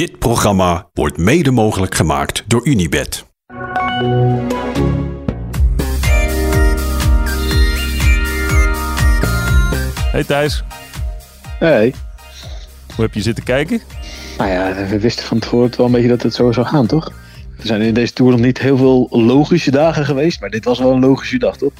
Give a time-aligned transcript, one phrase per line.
[0.00, 3.24] Dit programma wordt mede mogelijk gemaakt door Unibed.
[10.10, 10.62] Hey Thijs,
[11.58, 11.94] Hey.
[12.94, 13.80] hoe heb je zitten kijken?
[14.38, 17.06] Nou ja, we wisten van tevoren wel een beetje dat het zo zou gaan, toch?
[17.58, 20.78] Er zijn in deze tour nog niet heel veel logische dagen geweest, maar dit was
[20.78, 21.72] wel een logische dag, toch?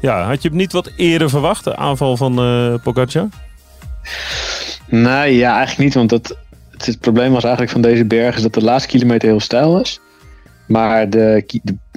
[0.00, 3.28] Ja, had je hem niet wat eerder verwacht, de aanval van eh Pogacar?
[4.86, 6.36] Nee, ja, eigenlijk niet, want dat,
[6.86, 10.00] het, probleem was eigenlijk van deze berg is dat de laatste kilometer heel stijl was.
[10.66, 11.44] Maar de,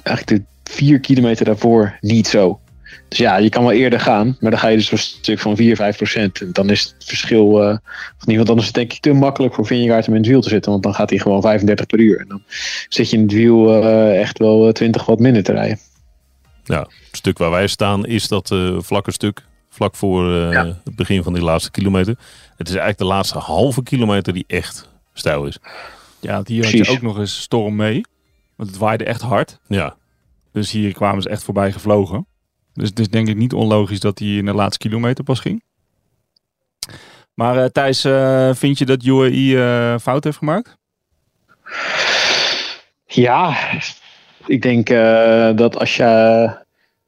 [0.02, 2.60] eigenlijk de vier kilometer daarvoor niet zo.
[3.08, 5.56] Dus ja, je kan wel eerder gaan, maar dan ga je dus een stuk van
[5.56, 6.40] 4, 5 procent.
[6.40, 7.76] En dan is het verschil, eh
[8.26, 10.40] niet, want dan is het denk ik te makkelijk voor Vingegaard om in het wiel
[10.40, 10.70] te zitten.
[10.70, 12.20] Want dan gaat hij gewoon 35 per uur.
[12.20, 12.42] En dan
[12.88, 15.78] zit je in het wiel eh, echt wel eh, 20 wat minder te rijden.
[16.64, 19.42] Ja, het stuk waar wij staan is dat eh, vlakke stuk.
[19.76, 20.64] Vlak voor eh, Ja.
[20.84, 22.16] het begin van die laatste kilometer.
[22.56, 25.58] Het is eigenlijk de laatste halve kilometer die echt stijl is.
[26.20, 28.00] Ja, want hier had je ook nog eens storm mee.
[28.56, 29.58] Want het waaide echt hard.
[29.68, 29.96] Ja,
[30.52, 32.26] Dus hier kwamen ze echt voorbij gevlogen.
[32.72, 35.62] Dus het is denk ik niet onlogisch dat hij in de laatste kilometer pas ging.
[37.34, 40.76] Maar eh, Thijs, eh, vind je dat UAE eh fout heeft gemaakt?
[43.06, 43.56] Ja,
[44.46, 46.64] ik denk eh, dat als je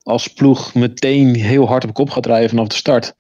[0.09, 3.15] als ploeg meteen heel hard op kop gaat rijden vanaf de start,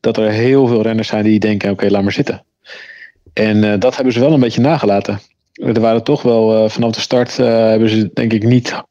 [0.00, 2.44] dat er heel veel renners zijn die denken: oké, laat maar zitten.
[3.32, 5.20] En eh, dat hebben ze wel een beetje nagelaten.
[5.52, 8.82] Er waren toch wel eh, vanaf de start eh, hebben ze denk ik niet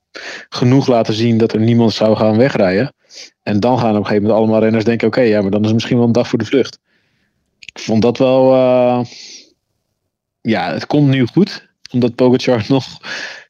[0.50, 2.94] genoeg laten zien dat er niemand zou gaan wegrijden.
[3.44, 5.66] En dan gaan op een gegeven moment allemaal renners denken: oké, ja, maar dan is
[5.66, 6.80] het misschien wel een dag voor de vlucht.
[7.60, 8.56] Ik vond dat wel.
[10.42, 12.86] ja, het komt nu goed, omdat Pogacar nog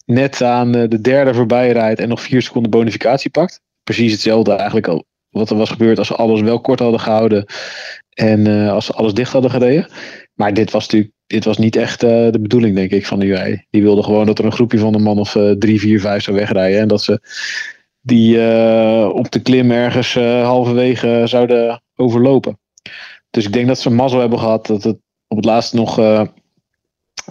[0.06, 3.66] net aan de derde voorbij rijdt en nog vier seconden bonificatie pakt.
[3.88, 7.46] Precies hetzelfde eigenlijk al wat er was gebeurd als ze alles wel kort hadden gehouden
[8.10, 9.88] en eh, als ze alles dicht hadden gereden.
[10.34, 13.26] Maar dit was natuurlijk dit was niet echt eh, de bedoeling, denk ik, van de
[13.26, 13.66] UAE.
[13.70, 16.24] Die wilde gewoon dat er een groepje van een man of eh, drie, vier, vijf
[16.24, 16.80] zou wegrijden.
[16.80, 17.20] En dat ze
[18.02, 18.36] die
[19.12, 20.14] op de klim ergens
[20.44, 22.60] halverwege zouden overlopen.
[23.30, 24.98] Dus ik denk dat ze mazzel hebben gehad dat het
[25.28, 26.00] op het laatst nog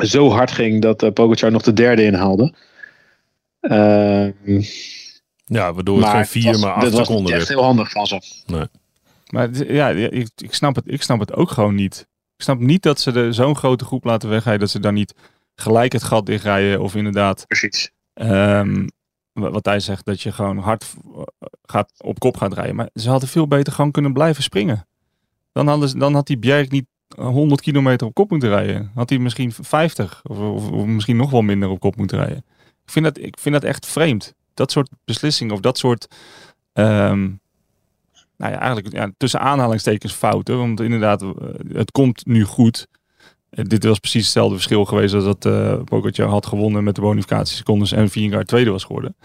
[0.04, 2.52] zo hard ging dat eh, Pogacar nog de derde inhaalde.
[3.60, 4.62] Ehm,
[5.48, 7.58] ja waardoor het geen het vier, was- maar acht dit was seconden niet echt werd.
[7.60, 8.20] heel handig van ze.
[9.30, 12.06] Maar ja, ik, ik, snap het, ik snap het ook gewoon niet.
[12.36, 14.60] Ik snap niet dat ze de- zo'n grote groep laten wegrijden.
[14.60, 15.14] Dat ze dan niet
[15.54, 16.80] gelijk het gat dichtrijden.
[16.80, 17.90] Of inderdaad Precies.
[18.14, 18.86] Ehm,
[19.32, 21.22] wa- wat hij zegt, dat je gewoon hard eh,
[21.62, 22.74] gaat, op kop gaat rijden.
[22.74, 24.86] Maar ze hadden veel beter gewoon kunnen blijven springen.
[25.52, 26.86] Dan, hadden ze, dan had die Bjerg niet
[27.16, 28.90] 100 kilometer op kop moeten rijden.
[28.94, 32.44] Had hij misschien 50 of, of, of misschien nog wel minder op kop moeten rijden.
[32.84, 34.34] Ik vind dat, ik vind dat echt vreemd.
[34.56, 36.06] Dat soort beslissingen of dat soort...
[36.72, 37.30] ehm,
[38.36, 40.58] nou ja, eigenlijk ja, tussen aanhalingstekens fouten.
[40.58, 41.28] Want inderdaad, eh,
[41.72, 42.86] het komt nu goed.
[43.50, 47.00] Eh, Dit was precies hetzelfde verschil geweest als dat eh Pogacar had gewonnen met de
[47.00, 49.16] bonificatiesecondes en Vingegaard tweede was geworden.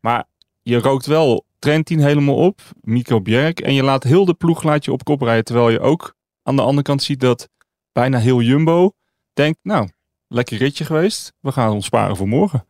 [0.00, 0.24] Maar
[0.62, 4.84] je rookt wel Trentin helemaal op, Mico Bjerg en je laat heel de ploeg laat
[4.84, 5.44] je op kop rijden.
[5.44, 7.48] Terwijl je ook aan de andere kant ziet dat
[7.92, 8.92] bijna heel Jumbo
[9.32, 9.88] denkt, nou,
[10.28, 11.32] lekker ritje geweest.
[11.40, 12.64] We gaan ons sparen voor morgen.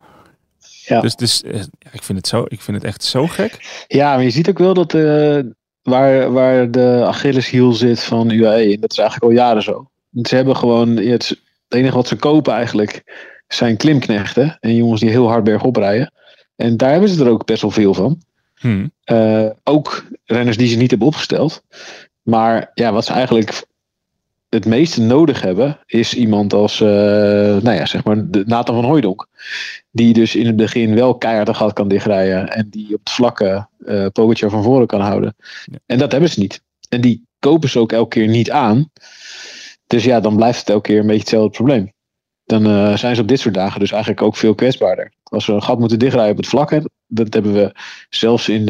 [0.89, 1.01] Ja.
[1.01, 1.43] Dus, dus
[1.91, 3.83] ik, vind het zo, ik vind het echt zo gek.
[3.87, 5.39] Ja, maar je ziet ook wel dat eh,
[5.81, 9.89] waar, waar de Achilleshiel zit van UAE, en dat is eigenlijk al jaren zo.
[10.21, 13.03] Ze hebben gewoon, het, enige wat ze kopen eigenlijk
[13.47, 16.13] zijn klimknechten en jongens die heel hard bergop rijden.
[16.55, 18.21] En daar hebben ze er ook best wel veel van.
[18.55, 18.87] Hm.
[19.03, 21.63] Eh, ook renners die ze niet hebben opgesteld.
[22.21, 23.65] Maar ja, wat ze eigenlijk
[24.49, 28.85] het meeste nodig hebben, is iemand als, eh, nou ja, zeg maar, de Nathan van
[28.85, 29.27] Hooijdonk.
[29.91, 32.49] Die dus in het begin wel keihard een gat kan dichtrijden.
[32.49, 35.35] En die op het vlakke eh Pogacar van voren kan houden.
[35.65, 35.77] Ja.
[35.85, 36.61] En dat hebben ze niet.
[36.89, 38.91] En die kopen ze ook elke keer niet aan.
[39.87, 41.91] Dus ja, dan blijft het elke keer een beetje hetzelfde probleem.
[42.45, 45.11] Dan eh, zijn ze op dit soort dagen dus eigenlijk ook veel kwetsbaarder.
[45.23, 47.75] Als we een gat moeten dichtrijden op het vlakke, dat hebben we
[48.09, 48.65] zelfs in,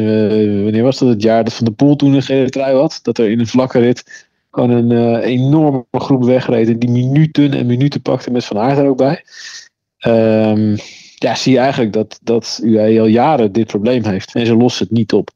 [0.62, 2.98] wanneer was dat, het jaar dat Van de Poel toen een gele trui had.
[3.02, 6.68] Dat er in een vlakke rit gewoon een eh, enorme groep wegreed.
[6.68, 9.24] En die minuten en minuten pakte met Van Aert er ook bij.
[9.98, 10.76] Ehm,
[11.14, 14.34] ja, zie je eigenlijk dat, dat UAE al jaren dit probleem heeft.
[14.34, 15.30] En ze lossen het niet op.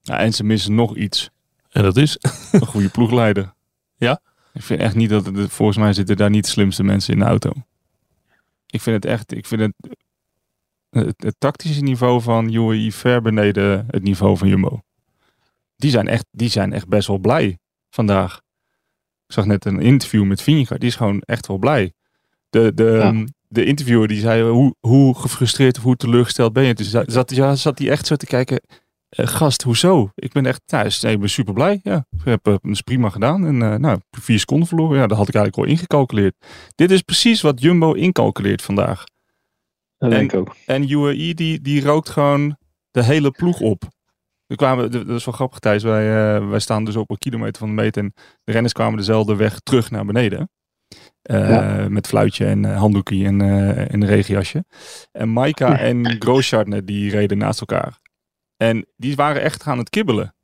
[0.00, 1.30] Ja, en ze missen nog iets.
[1.70, 2.18] En dat is?
[2.52, 3.52] Een goede ploegleider.
[3.96, 4.20] Ja?
[4.52, 7.18] Ik vind echt niet dat het, volgens mij zitten daar niet de slimste mensen in
[7.18, 7.52] de auto.
[8.66, 9.96] Ik vind het echt, ik vind het,
[10.90, 14.80] het, het tactische niveau van UAE ver beneden het niveau van Jumbo.
[15.76, 17.58] Die zijn echt, die zijn echt best wel blij
[17.90, 18.40] vandaag.
[19.26, 21.92] Ik zag net een interview met Vingegaard, die is gewoon echt wel blij.
[22.50, 23.00] De, de, Ja.
[23.00, 26.74] ehm, de interviewer die zei, hoe, hoe gefrustreerd of hoe teleurgesteld ben je?
[26.74, 28.60] Dus zat, ja, zat hij echt zo te kijken,
[29.08, 30.10] eh, gast, hoezo?
[30.14, 31.00] Ik ben echt thuis.
[31.00, 31.80] Nee, ik ben super blij.
[31.82, 33.46] Ja, ik heb het is prima gedaan.
[33.46, 34.98] En eh, nou, vier seconden verloren.
[34.98, 36.34] Ja, dat had ik eigenlijk al ingecalculeerd.
[36.74, 39.04] Dit is precies wat Jumbo incalculeert vandaag.
[39.98, 40.56] Dat En- denk ik ook.
[40.66, 42.56] En UAE die, die rookt gewoon
[42.90, 43.82] de hele ploeg op.
[44.46, 47.58] We kwamen, dat is wel grappig Thijs, wij, eh, wij staan dus op een kilometer
[47.58, 48.12] van de meet en
[48.44, 50.50] de renners kwamen dezelfde weg terug naar beneden.
[51.22, 51.88] Eh, Ja.
[51.88, 54.64] Met fluitje en eh, handdoekie en, eh en een regenjasje.
[55.12, 57.98] En Maika en Grooschartner die reden naast elkaar.
[58.56, 60.34] En die waren echt aan het kibbelen.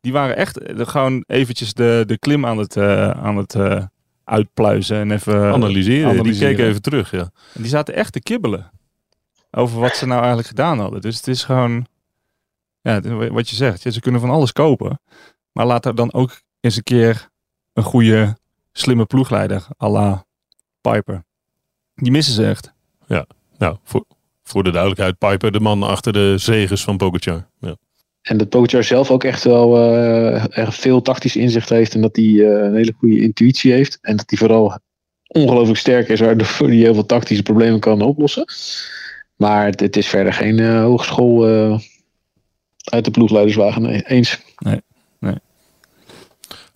[0.00, 2.76] Die waren echt gewoon eventjes de, de klim aan het,
[3.16, 3.56] aan het
[4.24, 6.10] uitpluizen en even Analyseren.
[6.10, 6.56] Die analyseren.
[6.56, 7.30] keek even terug, ja.
[7.54, 8.70] En die zaten echt te kibbelen.
[9.50, 11.00] Over wat ze nou eigenlijk gedaan hadden.
[11.00, 11.86] Dus het is gewoon.
[12.86, 13.00] Ja,
[13.30, 13.82] wat je zegt.
[13.82, 15.00] Ja, ze kunnen van alles kopen.
[15.52, 17.28] Maar laat er dan ook eens een keer
[17.72, 18.36] een goede,
[18.72, 19.66] slimme ploegleider.
[19.82, 20.24] à la
[20.80, 21.24] Piper.
[21.94, 22.74] Die missen ze echt.
[23.58, 24.04] Nou, voor,
[24.42, 27.48] voor de duidelijkheid, Piper, de man achter de zegers van Pogacar.
[27.60, 27.76] Ja.
[28.22, 31.94] En dat Pogacar zelf ook echt wel eh, erg veel tactisch inzicht heeft.
[31.94, 33.98] En dat hij eh, een hele goede intuïtie heeft.
[34.00, 34.78] En dat hij vooral
[35.26, 36.20] ongelooflijk sterk is.
[36.20, 38.44] Waardoor hij heel veel tactische problemen kan oplossen.
[39.36, 41.78] Maar het, het is verder geen eh, hogeschool eh,
[42.90, 43.82] uit de ploegleiderswagen.
[43.82, 44.40] Nee, eens.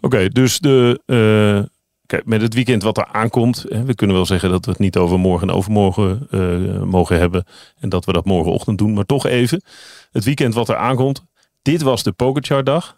[0.00, 1.70] Oké, dus de, eh,
[2.06, 3.64] kijk, met het weekend wat er aankomt.
[3.68, 7.18] Hè, we kunnen wel zeggen dat we het niet over morgen en overmorgen eh, mogen
[7.18, 7.44] hebben.
[7.78, 8.92] En dat we dat morgenochtend doen.
[8.94, 9.62] Maar toch even.
[10.10, 11.24] Het weekend wat er aankomt.
[11.62, 12.96] Dit was de Pogacar-dag.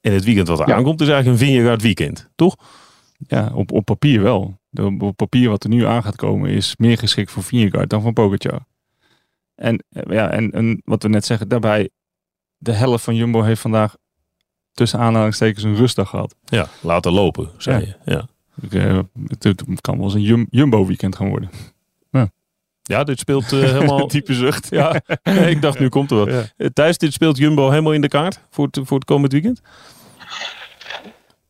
[0.00, 0.74] En het weekend wat er Ja.
[0.74, 2.28] aankomt is eigenlijk een Vingegaard weekend.
[2.34, 2.56] Toch?
[3.18, 4.58] Ja, op, op papier wel.
[4.68, 8.02] De, op papier wat er nu aan gaat komen is meer geschikt voor Vingegaard dan
[8.02, 8.60] voor Pogacar.
[9.54, 11.90] En, eh, ja, en, en wat we net zeggen, daarbij
[12.58, 13.96] de helft van Jumbo heeft vandaag
[14.72, 16.34] tussen aanhalingstekens een rustdag gehad.
[16.44, 17.86] Ja, laten lopen, zei Ja.
[18.04, 18.12] je.
[18.12, 18.26] Ja.
[18.62, 21.50] Ik, eh, het, het kan wel eens een Jum- Jumbo-weekend gaan worden.
[22.82, 24.06] ja, dit speelt eh, helemaal...
[24.16, 24.66] Type zucht.
[24.70, 26.28] ja, nee, ik dacht nu komt er wat.
[26.28, 26.42] Ja.
[26.56, 29.60] Eh, Thijs, dit speelt Jumbo helemaal in de kaart voor het, voor het komend weekend?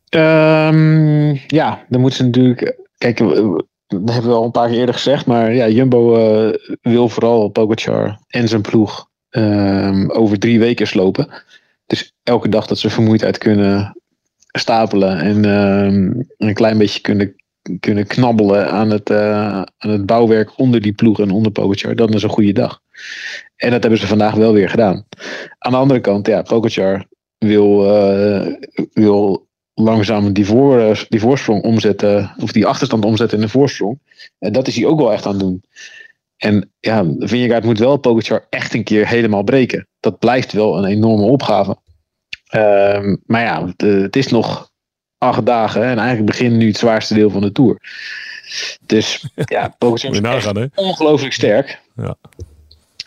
[0.09, 2.79] Ehm, ja, dan moeten ze natuurlijk.
[2.99, 5.27] Kijk, dat hebben we al een paar keer eerder gezegd.
[5.27, 11.29] Maar ja, Jumbo eh, wil vooral Pogacar en zijn ploeg ehm, over drie weken slopen.
[11.87, 13.97] Dus elke dag dat ze vermoeidheid kunnen
[14.53, 17.35] stapelen en ehm, een klein beetje kunnen,
[17.81, 22.13] kunnen knabbelen aan het, eh, aan het bouwwerk onder die ploeg en onder Pogacar, dan
[22.13, 22.81] is een goede dag.
[23.57, 25.05] En dat hebben ze vandaag wel weer gedaan.
[25.59, 27.07] Aan de andere kant, ja, Pogacar
[27.39, 28.53] wil, eh,
[28.93, 33.99] wil langzaam die, voor, die voorsprong omzetten, of die achterstand omzetten in een voorsprong.
[34.39, 35.63] En dat is hij ook wel echt aan het doen.
[36.37, 39.89] En ja, Vingegaard moet wel Pogacar echt een keer helemaal breken.
[40.01, 41.77] Dat blijft wel een enorme opgave.
[42.47, 44.71] Ehm, maar ja, het, eh, het is nog
[45.19, 47.81] acht dagen en eigenlijk begint nu het zwaarste deel van de Tour.
[48.87, 51.81] Dus ja, Pogacar is nagaan, ongelooflijk sterk.
[51.97, 52.17] Ja.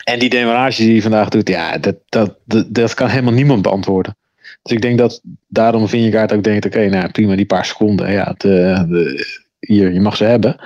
[0.04, 3.62] En die demarage die hij vandaag doet, ja, dat, dat, dat, dat kan helemaal niemand
[3.62, 4.16] beantwoorden.
[4.62, 8.34] Dus ik denk dat daarom Vingegaard ook denkt, oké, nou prima, die paar seconden, ja,
[8.38, 9.26] de, de,
[9.58, 10.60] hier, je mag ze hebben.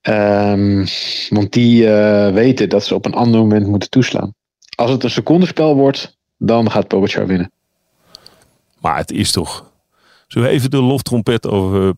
[0.00, 0.86] Ehm,
[1.28, 4.34] want die eh, weten dat ze op een ander moment moeten toeslaan.
[4.76, 7.52] Als het een secondenspel wordt, dan gaat Pogacar winnen.
[8.78, 9.72] Maar het is toch...
[10.26, 11.92] Zullen we even de loftrompet over eh,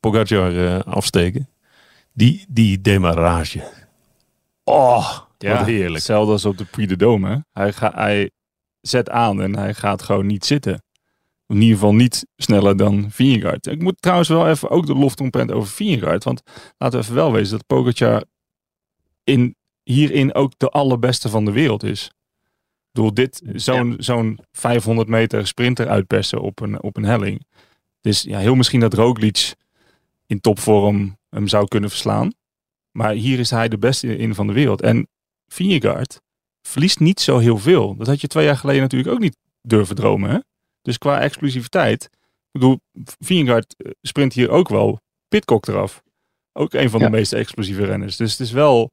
[0.00, 1.48] Pogacar eh, afsteken?
[2.12, 3.62] Die, die demarrage.
[4.64, 5.94] Oh, wat heerlijk.
[5.94, 7.28] Hetzelfde als op de Puy de Dome.
[7.28, 7.36] hè.
[7.62, 8.30] Hij, ga, hij
[8.80, 10.82] zet aan en hij gaat gewoon niet zitten.
[11.46, 13.66] In ieder geval niet sneller dan Vingegaard.
[13.66, 16.24] Ik moet trouwens wel even ook de loftrompet over Vingegaard.
[16.24, 16.42] Want
[16.78, 18.24] laten we even wel wezen dat Pogacar
[19.24, 22.10] in, hierin ook de allerbeste van de wereld is.
[22.92, 27.46] Bedoel, dit, zo'n zo'n 500 meter sprinter uitpersen op een, op een helling.
[28.00, 29.54] Dus ja, heel misschien dat Roglic
[30.26, 32.32] in topvorm hem zou kunnen verslaan.
[32.90, 34.82] Maar hier is hij de beste in van de wereld.
[34.82, 35.08] En
[35.48, 36.20] Vingegaard
[36.62, 37.96] verliest niet zo heel veel.
[37.96, 40.30] Dat had je twee jaar geleden natuurlijk ook niet durven dromen.
[40.30, 40.38] Hè?
[40.84, 42.04] Dus qua explosiviteit.
[42.04, 42.80] Ik bedoel,
[43.18, 46.02] Vingegaard eh, sprint hier ook wel Pitcock eraf.
[46.52, 47.06] Ook een van Ja.
[47.06, 48.16] de meest explosieve renners.
[48.16, 48.90] Dus het is wel...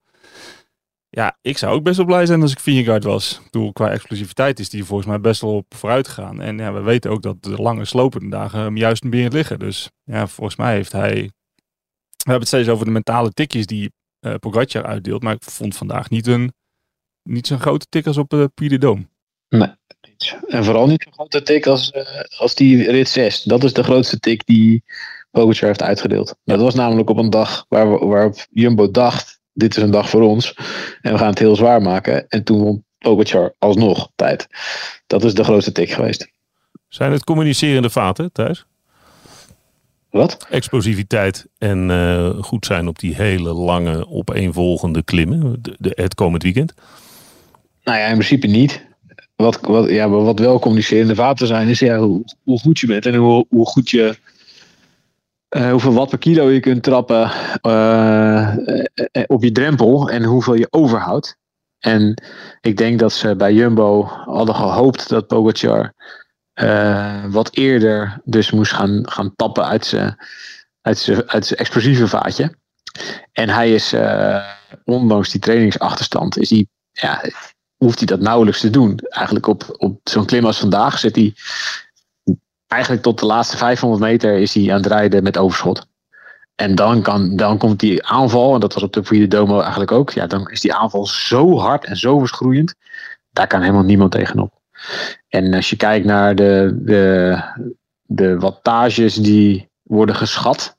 [1.09, 3.37] Ja, ik zou ook best wel blij zijn als ik Vingegaard was.
[3.37, 6.41] Ik bedoel, qua explosiviteit is die volgens mij best wel op vooruit gegaan.
[6.41, 9.59] En ja, we weten ook dat de lange slopende dagen hem juist meer liggen.
[9.59, 11.13] Dus ja, volgens mij heeft hij...
[11.13, 15.23] We hebben het steeds over de mentale tikjes die eh Pogacar uitdeelt.
[15.23, 16.53] Maar ik vond vandaag niet, een,
[17.29, 19.09] niet zo'n grote tik als op Puy de Dome.
[20.47, 22.03] En vooral niet zo'n grote tik als, eh,
[22.37, 23.43] als die rit 6.
[23.43, 24.83] Dat is de grootste tik die
[25.31, 26.35] Pogacar heeft uitgedeeld.
[26.43, 30.09] Dat was namelijk op een dag waar we, waarop Jumbo dacht, dit is een dag
[30.09, 30.53] voor ons.
[31.01, 32.27] En we gaan het heel zwaar maken.
[32.27, 34.47] En toen won Pogacar alsnog tijd.
[35.07, 36.31] Dat is de grootste tik geweest.
[36.87, 38.65] Zijn het communicerende vaten, Thijs?
[40.09, 40.47] Wat?
[40.49, 45.57] Explosiviteit en eh, goed zijn op die hele lange opeenvolgende klimmen.
[45.61, 46.73] De, de, het komend weekend.
[47.83, 48.89] Nou ja, in principe niet.
[49.41, 53.05] Wat, wat, ja, wat wel communicerende vaten zijn, is ja, hoe, hoe goed je bent
[53.05, 54.17] en hoe, hoe goed je.
[55.49, 57.31] eh, hoeveel watt per kilo je kunt trappen
[57.61, 61.37] eh, eh, op je drempel en hoeveel je overhoudt.
[61.79, 62.23] En
[62.61, 65.93] ik denk dat ze bij Jumbo hadden gehoopt dat Pogacar
[67.29, 70.15] wat eerder dus moest gaan, gaan tappen uit zijn
[70.81, 72.55] uit zijn uit zijn explosieve vaatje.
[73.31, 73.95] En hij is,
[74.83, 77.21] ondanks die trainingsachterstand, is hij, ja,
[77.83, 78.99] hoeft hij dat nauwelijks te doen.
[79.09, 81.33] Eigenlijk op, op zo'n klim als vandaag zit hij
[82.67, 85.87] eigenlijk tot de laatste 500 meter is hij aan het rijden met overschot.
[86.55, 89.91] En dan, kan, dan komt die aanval, en dat was op de Puy Domo eigenlijk
[89.91, 90.11] ook.
[90.11, 92.75] Ja, dan is die aanval zo hard en zo verschroeiend.
[93.31, 94.53] Daar kan helemaal niemand tegenop.
[95.29, 97.39] En als je kijkt naar de, de,
[98.01, 100.77] de wattages die worden geschat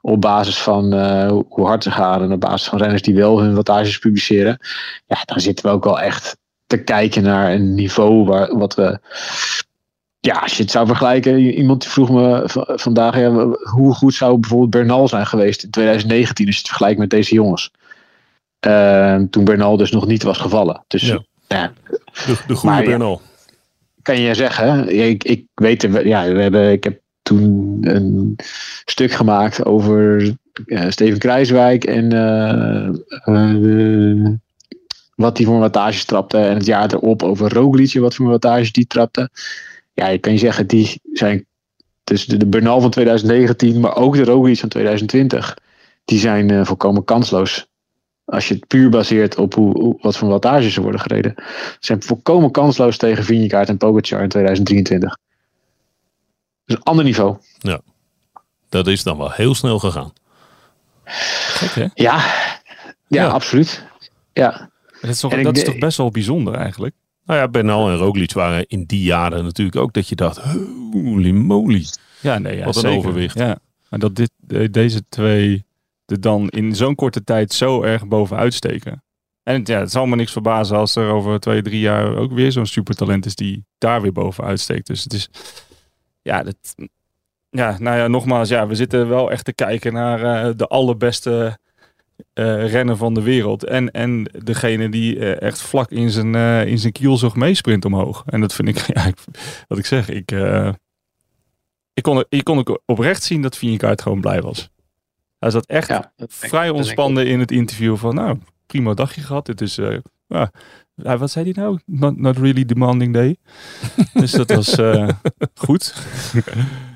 [0.00, 3.40] op basis van eh, hoe hard ze gaan en op basis van renners die wel
[3.40, 4.58] hun wattages publiceren,
[5.06, 8.98] ja, dan zitten we ook wel echt te kijken naar een niveau waar, wat we.
[10.20, 12.42] Ja, als je het zou vergelijken, iemand die vroeg me
[12.76, 13.30] vandaag, ja,
[13.70, 17.34] hoe goed zou bijvoorbeeld Bernal zijn geweest in 2019 als je het vergelijkt met deze
[17.34, 17.70] jongens.
[18.60, 20.84] Eh, toen Bernal dus nog niet was gevallen.
[20.88, 21.24] Dus Ja.
[21.48, 21.72] ja,
[22.26, 22.88] De, de goede Maar ja.
[22.88, 23.20] Bernal.
[24.02, 24.98] kan je zeggen.
[25.08, 28.36] Ik, ik weet, er- ja, we hebben, ik heb toen een
[28.84, 30.34] stuk gemaakt over
[30.66, 32.88] eh, Steven Kruiswijk en eh,
[33.24, 34.32] eh,
[35.16, 36.38] wat hij voor wattages trapte.
[36.38, 39.30] En het jaar erop over Roglic, wat voor wattages die trapte.
[39.92, 41.46] Ja, je kan je zeggen, die zijn
[42.04, 45.58] dus de, de Bernal van 2019, maar ook de Roglic van 2020,
[46.04, 47.66] die zijn eh, volkomen kansloos.
[48.24, 51.32] Als je het puur baseert op hoe, hoe- wat voor wattages er worden gereden.
[51.36, 55.16] Ze zijn volkomen kansloos tegen Vingegaard en Pogacar in 2023.
[56.64, 57.36] Dus een ander niveau.
[58.68, 60.12] Dat is dan wel heel snel gegaan.
[61.04, 61.86] Gek, hè?
[61.94, 63.26] Ja, ja, Ja.
[63.28, 63.84] absoluut.
[64.32, 64.70] Ja,
[65.06, 66.94] Dat is, toch, En dat is toch best wel bijzonder eigenlijk.
[67.24, 70.38] Nou ja, Bernal en Roglic waren in die jaren natuurlijk ook dat je dacht,
[70.92, 71.84] holy moly.
[72.20, 72.98] Ja, nee, ja, Wat een zeker.
[72.98, 73.38] overwicht.
[73.38, 73.58] Ja.
[73.90, 75.64] Maar dat dit, de- deze twee
[76.06, 79.02] er dan in zo'n korte tijd zo erg bovenuit steken.
[79.42, 82.32] En het, ja, het zal me niks verbazen als er over twee, drie jaar ook
[82.32, 84.86] weer zo'n supertalent is die daar weer bovenuit steekt.
[84.86, 85.28] Dus het is,
[86.22, 86.56] ja, dat,
[87.50, 91.58] ja, nou ja, nogmaals, ja, we zitten wel echt te kijken naar eh, de allerbeste
[92.32, 93.64] eh renner van de wereld.
[93.64, 98.22] En, en degene die eh, echt vlak in zijn, eh, in zijn kielzog meesprint omhoog.
[98.26, 99.16] En dat vind ik, ja, ik,
[99.68, 100.68] wat ik zeg, ik, eh,
[101.94, 104.70] ik, kon, ik kon ook oprecht zien dat Vingegaard gewoon blij was.
[105.38, 109.46] Hij zat echt ja vrij ik ontspannen in het interview van, nou, prima dagje gehad.
[109.46, 109.96] Het is, eh,
[110.94, 111.78] ja, wat zei hij nou?
[111.86, 113.36] Not, not really demanding day.
[114.12, 115.08] dus dat was eh,
[115.54, 115.94] goed.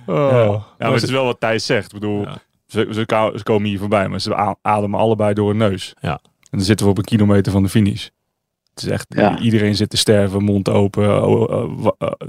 [0.09, 0.43] Oh, ja.
[0.43, 1.87] ja, maar het is wel wat Thijs zegt.
[1.87, 2.41] Ik bedoel, Ja.
[2.69, 5.95] Ze, ze, komen hier voorbij, maar ze ademen allebei door hun neus.
[6.01, 6.21] Ja.
[6.51, 8.09] En dan zitten we op een kilometer van de finish.
[8.75, 9.39] Het is echt, Ja.
[9.39, 11.27] iedereen zit te sterven, mond open.
[11.29, 11.87] Oh,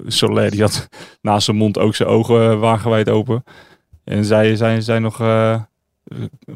[0.08, 0.88] Soler, die had
[1.22, 3.44] naast zijn mond ook zijn ogen wagenwijd open.
[4.04, 5.62] En zij zijn, zijn nog, eh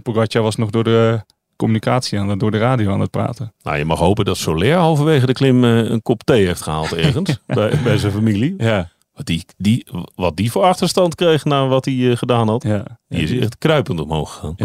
[0.03, 1.19] Pogacar was nog door de
[1.55, 3.53] communicatie aan, het- door de radio aan het praten.
[3.61, 7.39] Nou, je mag hopen dat Soler halverwege de klim een kop thee heeft gehaald ergens.
[7.47, 8.53] bij, bij zijn familie.
[8.57, 12.63] Ja, Wat die, die, wat die voor achterstand kreeg na wat hij eh, gedaan had.
[12.63, 12.84] ja.
[13.08, 14.55] Die is echt kruipend omhoog gegaan.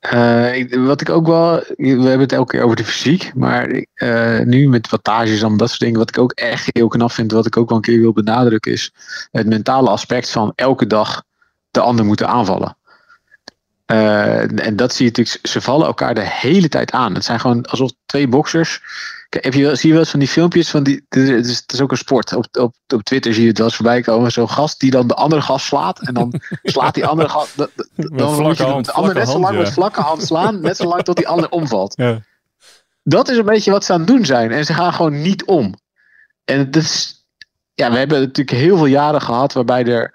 [0.00, 3.84] Eh, ik- wat ik ook wel, we hebben het elke keer over de fysiek, maar
[3.94, 7.32] eh, nu met wattages en dat soort dingen, wat ik ook echt heel knap vind,
[7.32, 8.92] wat ik ook wel een keer wil benadrukken, is
[9.30, 11.22] het mentale aspect van elke dag
[11.70, 12.76] de ander moeten aanvallen.
[13.86, 17.14] Eh, en dat zie je natuurlijk, ze vallen elkaar de hele tijd aan.
[17.14, 18.80] Het zijn gewoon alsof twee boxers.
[19.40, 21.06] Heb je, zie je wel eens van die filmpjes van die.
[21.08, 22.34] Het is, het is ook een sport.
[22.34, 24.32] Op, op, op Twitter zie je het wel eens voorbij komen.
[24.32, 26.00] Zo'n gast die dan de andere gast slaat.
[26.00, 27.56] En dan slaat die andere gast.
[27.56, 29.60] Dan, moet je hand, de ander vlakke net zo lang ja.
[29.60, 30.60] met vlakke hand slaan.
[30.60, 31.94] Net zo lang tot die ander omvalt.
[31.96, 32.20] Ja.
[33.02, 34.50] Dat is een beetje wat ze aan het doen zijn.
[34.50, 35.74] En ze gaan gewoon niet om.
[36.44, 37.24] En het is.
[37.74, 40.14] Ja, we hebben natuurlijk heel veel jaren gehad waarbij er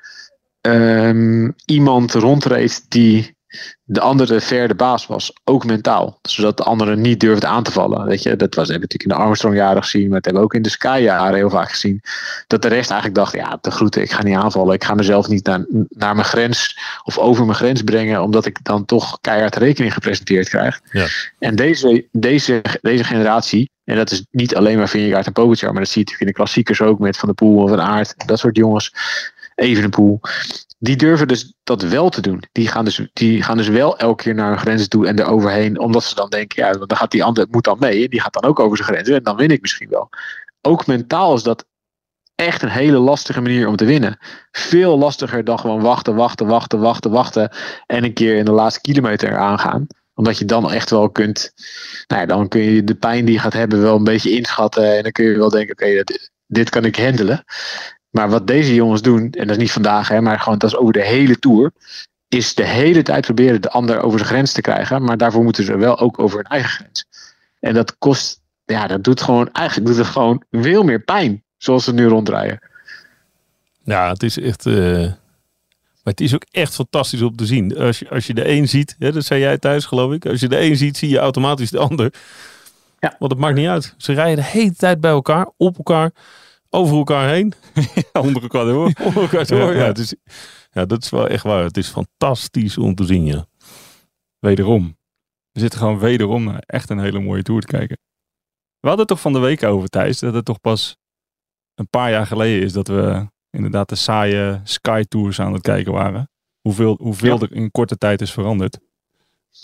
[0.62, 3.37] ehm, iemand rondreed die
[3.84, 6.20] de andere ver de baas was, ook mentaal.
[6.22, 8.06] Zodat de anderen niet durfden aan te vallen.
[8.06, 10.48] Weet je, dat was, hebben we natuurlijk in de Armstrong-jaren gezien, maar dat hebben we
[10.48, 12.02] ook in de Sky-jaren heel vaak gezien.
[12.48, 14.74] Dat de rest eigenlijk dacht, ja, de groeten, ik ga niet aanvallen.
[14.74, 18.64] Ik ga mezelf niet naar, naar mijn grens of over mijn grens brengen, omdat ik
[18.64, 20.82] dan toch keihard rekening gepresenteerd krijg.
[20.92, 21.08] Ja.
[21.40, 25.82] En deze, deze, deze generatie, en dat is niet alleen maar Vingegaard en Pogacar, maar
[25.82, 28.14] dat zie je natuurlijk in de klassiekers ook met Van der Poel en Van Aert,
[28.26, 28.94] dat soort jongens,
[29.56, 30.20] Evenepoel.
[30.80, 32.44] Die durven dus dat wel te doen.
[32.52, 35.26] Die gaan dus, die gaan dus wel elke keer naar hun grenzen toe en er
[35.26, 35.80] overheen.
[35.80, 38.10] Omdat ze dan denken, ja, dan gaat die ander moet dan mee.
[38.10, 39.16] Die gaat dan ook over zijn grenzen.
[39.16, 40.10] En dan win ik misschien wel.
[40.62, 41.66] Ook mentaal is dat
[42.36, 44.18] echt een hele lastige manier om te winnen.
[44.52, 47.52] Veel lastiger dan gewoon wachten, wachten, wachten, wachten, wachten.
[47.86, 49.88] En een keer in de laatste kilometer aangaan.
[50.14, 51.52] Omdat je dan echt wel kunt,
[52.08, 54.98] nou ja, dan kun je de pijn die je gaat hebben wel een beetje inschatten.
[54.98, 56.04] En dan kun je wel denken, oké,
[56.48, 57.44] dit kan ik handelen.
[58.18, 60.78] Maar wat deze jongens doen, en dat is niet vandaag, hè, maar gewoon dat is
[60.78, 61.72] over de hele tour,
[62.28, 65.04] is de hele tijd proberen de ander over zijn grens te krijgen.
[65.04, 67.06] Maar daarvoor moeten ze wel ook over hun eigen grens.
[67.60, 71.84] En dat kost, ja, dat doet gewoon, eigenlijk doet het gewoon veel meer pijn, zoals
[71.84, 72.60] ze nu ronddraaien.
[73.84, 74.66] Ja, het is echt.
[74.66, 75.12] eh,
[76.04, 77.78] maar het is ook echt fantastisch om te zien.
[77.78, 80.26] Als je, als je de een ziet, hè, dat zei jij thuis geloof ik.
[80.26, 82.14] Als je de een ziet, zie je automatisch de ander.
[83.00, 83.16] Ja.
[83.20, 83.94] Want het maakt niet uit.
[83.98, 86.12] Ze rijden de hele tijd bij elkaar, op elkaar,
[86.70, 87.54] over elkaar heen.
[88.22, 88.92] onder elkaar door.
[89.06, 89.60] Onder elkaar door.
[89.60, 89.86] Ja, Ja, ja.
[89.86, 90.16] het is,
[90.72, 91.64] ja, dat is wel echt waar.
[91.64, 93.46] Het is fantastisch om te zien, ja.
[94.40, 94.98] Wederom.
[95.52, 97.98] We zitten gewoon wederom naar echt een hele mooie tour te kijken.
[98.80, 100.98] We hadden het toch van de week over, Thijs, dat het toch pas
[101.76, 105.92] een paar jaar geleden is dat we inderdaad de saaie Sky Tours aan het kijken
[105.94, 106.30] waren.
[106.62, 108.80] Hoeveel, hoeveel er in korte tijd is veranderd.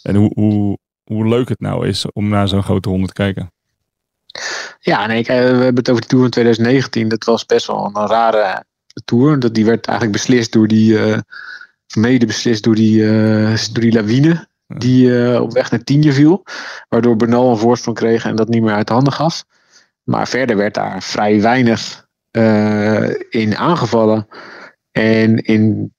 [0.01, 3.51] En hoe, hoe, hoe leuk het nou is om naar zo'n grote ronde te kijken.
[4.79, 7.07] Ja, nee, kijk, we hebben het over de Tour in 2019.
[7.07, 8.65] Dat was best wel een rare
[9.05, 9.39] Tour.
[9.39, 11.19] Dat, die werd eigenlijk beslist door die, eh,
[11.95, 14.47] mede beslist door die, eh, door die lawine.
[14.67, 16.43] Die eh, op weg naar Tienje viel.
[16.89, 19.43] Waardoor Bernal een voorsprong kreeg en dat niet meer uit de handen gaf.
[20.03, 22.01] Maar verder werd daar vrij weinig
[23.29, 24.27] in aangevallen.
[24.91, 25.93] En in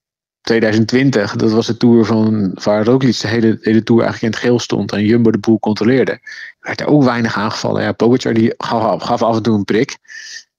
[0.44, 4.48] 2020, dat was de Tour van, waar Roglic de hele, hele Tour eigenlijk in het
[4.48, 4.92] geel stond.
[4.92, 6.20] En Jumbo de boel controleerde
[6.60, 7.82] werd er ook weinig aangevallen.
[7.82, 9.98] Ja, Pogacar die gaf, af en toe een prik.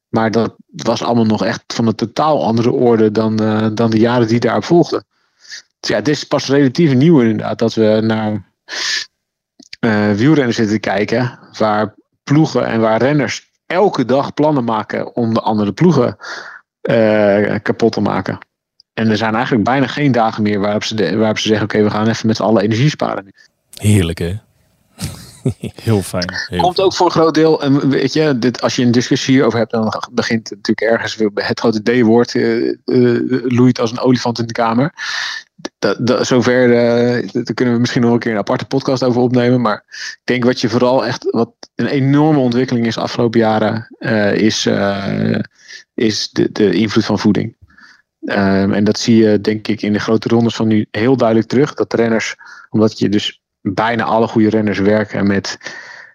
[0.10, 4.00] Maar dat was allemaal nog echt van een totaal andere orde dan, eh, dan de
[4.00, 5.06] jaren die daarop volgden.
[5.80, 8.54] Dus ja, het is pas relatief nieuw inderdaad dat we naar
[10.15, 11.39] wielrenners zitten te kijken.
[11.58, 16.18] Waar ploegen en waar renners elke dag plannen maken om de andere ploegen
[16.82, 18.38] eh, kapot te maken.
[18.96, 21.84] En er zijn eigenlijk bijna geen dagen meer waarop ze, de- waarop ze zeggen: Oké,
[21.84, 23.34] we gaan even met z'n allen energie sparen.
[23.74, 24.34] Heerlijk, hè?
[25.84, 26.34] Heel fijn.
[26.48, 29.34] Heel Komt ook voor een groot deel, en weet je, dit, als je een discussie
[29.34, 32.75] hierover hebt, dan begint het natuurlijk ergens het grote D-woord, eh, eh,
[33.44, 34.94] loeit als een olifant in de kamer.
[35.80, 39.22] Dat, dat, zover, eh, daar kunnen we misschien nog een keer een aparte podcast over
[39.22, 39.62] opnemen.
[39.62, 43.88] Maar ik denk wat je vooral echt, wat een enorme ontwikkeling is de afgelopen jaren,
[43.98, 45.39] eh, is, eh,
[45.93, 47.56] is de, de invloed van voeding.
[48.26, 51.48] Ehm, en dat zie je denk ik in de grote rondes van nu heel duidelijk
[51.48, 51.74] terug.
[51.74, 52.36] Dat renners,
[52.70, 55.58] omdat je dus bijna alle goede renners werken met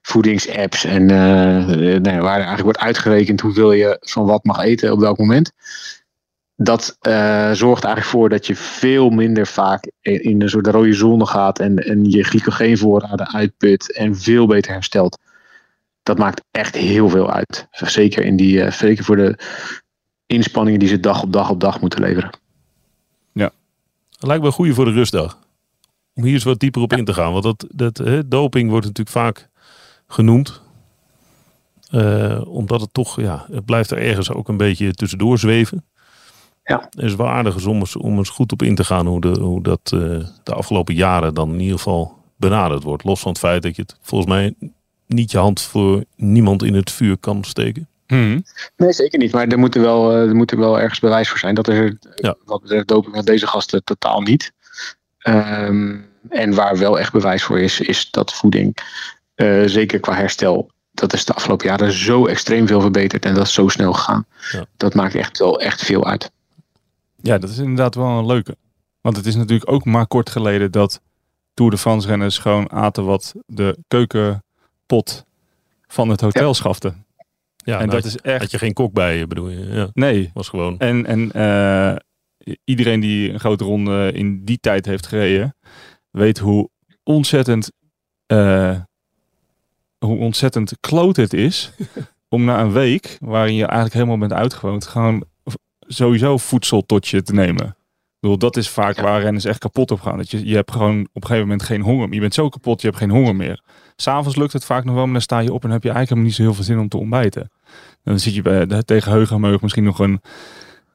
[0.03, 4.63] voedingsapps en eh, eh, nou ja, waar eigenlijk wordt uitgerekend hoeveel je van wat mag
[4.63, 5.53] eten op welk moment.
[6.57, 11.27] Dat eh, zorgt eigenlijk voor dat je veel minder vaak in een soort rode zone
[11.27, 15.19] gaat en, en je glycogeenvoorraden uitput en veel beter herstelt.
[16.03, 17.67] Dat maakt echt heel veel uit.
[17.71, 19.39] Zeker, in die, zeker voor de
[20.31, 22.31] inspanningen die ze dag op dag op dag moeten leveren.
[24.21, 25.39] Dat lijkt me een goede voor de rustdag.
[26.15, 27.33] Om hier eens wat dieper op in te gaan.
[27.33, 29.49] Want dat, dat, hè, doping wordt natuurlijk vaak
[30.07, 30.63] genoemd.
[31.91, 35.85] Eh, omdat het toch, ja, het blijft er ergens ook een beetje tussendoor zweven.
[36.65, 36.87] Ja.
[36.91, 39.41] Het is wel aardig om eens, om eens goed op in te gaan hoe, de,
[39.41, 40.01] hoe dat eh,
[40.43, 43.05] de afgelopen jaren dan in ieder geval benaderd wordt.
[43.05, 44.55] Los van het feit dat je het volgens mij
[45.07, 47.89] niet je hand voor niemand in het vuur kan steken.
[48.11, 48.45] Hmm.
[48.77, 49.33] Nee, zeker niet.
[49.33, 51.55] Maar er moet er wel, eh, er moet er wel ergens bewijs voor zijn.
[51.55, 52.37] Dat is er, Ja.
[52.45, 54.53] wat betreft doping aan deze gasten totaal niet.
[55.19, 55.97] Ehm,
[56.29, 58.77] en waar wel echt bewijs voor is, is dat voeding,
[59.35, 63.47] eh, zeker qua herstel, dat is de afgelopen jaren zo extreem veel verbeterd en dat
[63.47, 64.27] is zo snel gegaan.
[64.53, 64.65] Ja.
[64.77, 66.31] Dat maakt echt wel echt veel uit.
[67.23, 68.57] Ja, dat is inderdaad wel een leuke.
[69.01, 71.01] Want het is natuurlijk ook maar kort geleden dat
[71.55, 75.25] Tour de France renners gewoon aten wat de keukenpot
[75.87, 76.95] van het hotel schafte.
[77.65, 78.41] Ja, en nou, dat is echt...
[78.41, 79.67] had je geen kok bij je, bedoel je?
[79.67, 80.31] Ja, Nee.
[80.35, 80.79] was gewoon.
[80.79, 81.97] En, en eh,
[82.65, 85.57] iedereen die een grote ronde in die tijd heeft gereden,
[86.11, 86.71] weet hoe
[87.03, 87.71] ontzettend,
[88.27, 88.81] eh,
[89.99, 91.73] hoe ontzettend kloot het is
[92.29, 95.25] om na een week, waarin je eigenlijk helemaal bent uitgewoond, gewoon
[95.81, 97.77] sowieso voedsel tot je te nemen.
[98.21, 99.03] Ik bedoel, dat is vaak Ja.
[99.03, 100.17] waar renners echt kapot op gaan.
[100.17, 102.05] Dat je, je hebt gewoon op een gegeven moment geen honger.
[102.07, 102.15] meer.
[102.15, 103.63] Je bent zo kapot, je hebt geen honger meer.
[103.97, 106.09] S'avonds lukt het vaak nog wel, maar dan sta je op en heb je eigenlijk
[106.09, 107.51] helemaal niet zo heel veel zin om te ontbijten.
[108.03, 110.21] Dan zit je bij, de- tegen heug en meug misschien nog een,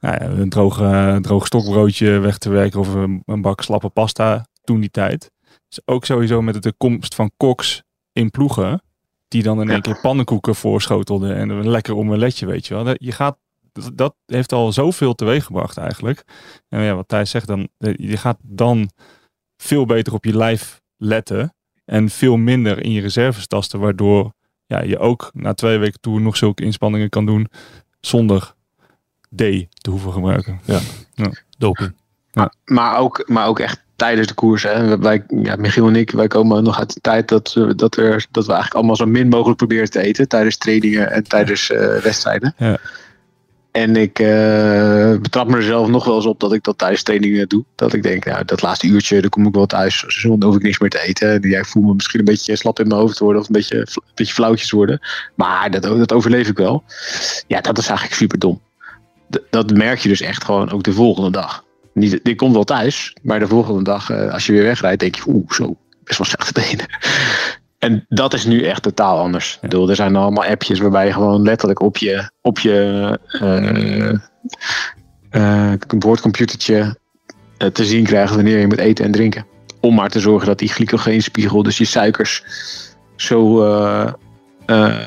[0.01, 3.89] nou ja, een droog, eh, droog stokbroodje weg te werken of een, een bak slappe
[3.89, 5.31] pasta toen die tijd.
[5.69, 7.83] Dus ook sowieso met de komst van koks
[8.13, 8.81] in ploegen,
[9.27, 12.93] die dan in één keer pannenkoeken voorschotelden en een lekker omeletje, weet je wel.
[12.97, 13.38] Je gaat,
[13.75, 16.23] dat, dat heeft al zoveel teweeg gebracht eigenlijk.
[16.69, 18.89] En ja, wat Thijs zegt, dan, eh, je gaat dan
[19.57, 21.53] veel beter op je lijf letten
[21.85, 24.33] en veel minder in je reserves tasten, waardoor
[24.65, 27.47] ja, je ook na twee weken tour nog zulke inspanningen kan doen
[27.99, 28.53] zonder
[29.35, 30.59] D te hoeven gebruiken.
[31.57, 31.95] Doping.
[32.65, 34.63] Maar ook, maar ook echt tijdens de koers.
[34.63, 34.97] Hè.
[34.97, 38.25] Wij, ja, Michiel en ik, wij komen nog uit de tijd dat, we- dat, er,
[38.31, 41.97] dat we eigenlijk allemaal zo min mogelijk proberen te eten tijdens trainingen en tijdens eh,
[41.97, 42.53] wedstrijden.
[42.57, 42.77] Ja.
[43.75, 47.03] En ik eh, betrap me er zelf nog wel eens op dat ik dat tijdens
[47.03, 47.63] trainingen doe.
[47.75, 50.03] Dat ik denk, nou, dat laatste uurtje, dan kom ik wel thuis.
[50.07, 51.31] Zonder hoef ik niks meer te eten.
[51.31, 53.41] En Ja, ik voel me misschien een beetje slap in mijn hoofd worden.
[53.41, 54.99] Of een beetje, een beetje flauwtjes worden.
[55.35, 56.83] Maar dat, dat overleef ik wel.
[57.47, 58.61] Ja, dat is eigenlijk super dom.
[59.49, 61.63] Dat merk je dus echt gewoon ook de volgende dag.
[61.93, 65.15] Niet, die komt wel thuis, maar de volgende dag, eh, als je weer wegrijdt, denk
[65.15, 66.85] je, oeh, zo, best wel slechte benen.
[67.85, 69.53] En dat is nu echt totaal anders.
[69.53, 74.13] Ik bedoel, er zijn allemaal appjes waarbij je gewoon letterlijk op je, op je eh,
[75.29, 76.97] eh, boordcomputertje
[77.57, 79.45] eh, te zien krijgt wanneer je moet eten en drinken.
[79.81, 82.43] Om maar te zorgen dat die glycogeenspiegel, dus die suikers,
[83.15, 84.13] zo, eh,
[84.65, 84.99] eh,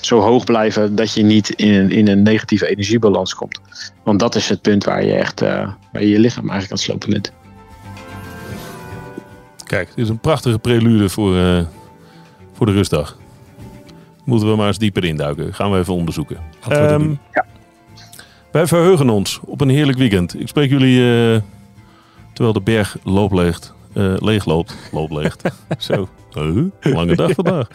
[0.00, 3.60] zo hoog blijven dat je niet in, een- in een negatieve energiebalans komt.
[4.04, 6.76] Want dat is het punt waar je echt eh, waar je, je lichaam eigenlijk aan
[6.76, 7.32] het slopen bent.
[9.64, 11.60] Kijk, dit is een prachtige prelude voor, eh,
[12.52, 13.16] voor de rustdag.
[14.24, 15.54] Moeten we maar eens dieper induiken.
[15.54, 16.38] Gaan we even onderzoeken.
[16.68, 17.18] We Ehm, doen.
[18.52, 20.40] Wij verheugen ons op een heerlijk weekend.
[20.40, 20.98] Ik spreek jullie
[21.34, 21.40] eh,
[22.32, 24.76] terwijl de berg loopleegt, eh leegloopt.
[24.92, 25.42] Loopleegt.
[25.78, 26.08] Zo.
[26.80, 27.68] Lange dag vandaag.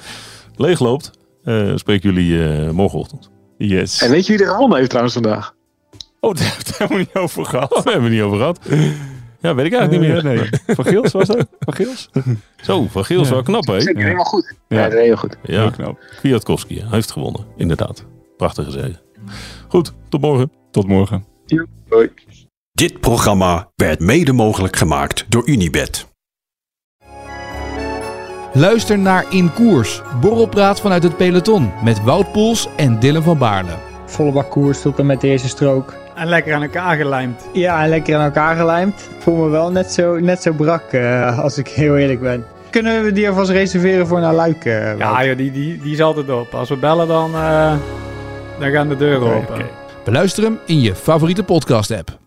[0.55, 1.11] Leegloopt.
[1.43, 3.29] eh spreek jullie eh, morgenochtend.
[3.57, 4.01] Yes.
[4.01, 5.53] En weet je wie er gewonnen heeft trouwens vandaag?
[6.19, 7.73] Oh, daar hebben we niet over gehad.
[7.75, 8.59] Oh, we hebben het niet over gehad.
[9.41, 10.33] Ja, weet ik eigenlijk niet meer.
[10.35, 10.49] Nee.
[10.75, 11.47] Van Geels was dat?
[11.59, 12.09] Van Geels?
[12.61, 13.29] Zo, Van Ja.
[13.29, 13.81] wel knap, hè?
[13.81, 14.53] Zeker, helemaal goed.
[14.67, 14.83] Ja, Ja.
[14.89, 15.37] dat is heel goed.
[15.43, 15.99] Ja, Heel knap.
[16.17, 17.45] Kwiatkowski hij heeft gewonnen.
[17.57, 18.05] Inderdaad.
[18.37, 18.99] Prachtige zege.
[19.67, 20.51] Goed, tot morgen.
[20.71, 21.25] Tot morgen.
[21.89, 22.09] Hoi.
[22.71, 26.07] Dit programma werd mede mogelijk gemaakt door Unibed.
[28.53, 33.71] Luister naar In Koers, borrelpraat vanuit het peloton met Wout Poels en Dylan van Baarle.
[34.05, 35.93] Volle bak koers tot en met deze strook.
[36.19, 37.47] En lekker aan elkaar gelijmd.
[37.53, 39.09] Ja, en lekker aan elkaar gelijmd.
[39.17, 42.45] Ik voel me wel net zo, net zo brak, eh, als ik heel eerlijk ben.
[42.69, 44.65] Kunnen we die alvast reserveren voor naar Luik?
[44.65, 44.97] eh?
[44.97, 46.53] Ja, joh, die, die, die is altijd op.
[46.53, 47.73] Als we bellen, dan, eh,
[48.59, 49.55] dan gaan de deuren open.
[49.55, 49.65] oké.
[50.03, 52.17] Beluister hem in je favoriete podcast app.